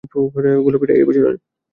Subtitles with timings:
[0.63, 1.35] গোলাপিটা এই বছরের।